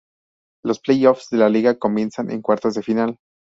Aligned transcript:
Los 0.65 0.79
play 0.79 1.05
offs 1.05 1.29
de 1.29 1.37
la 1.37 1.47
Liga 1.47 1.77
comienzan 1.77 2.31
en 2.31 2.41
cuartos 2.41 2.73
de 2.73 2.81
final. 2.81 3.19